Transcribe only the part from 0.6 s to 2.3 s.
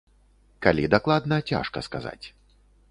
Калі дакладна, цяжка сказаць.